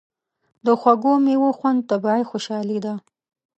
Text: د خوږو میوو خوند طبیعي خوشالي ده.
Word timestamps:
د 0.65 0.67
خوږو 0.79 1.13
میوو 1.25 1.49
خوند 1.57 1.79
طبیعي 1.89 2.23
خوشالي 2.29 2.79
ده. 2.85 2.93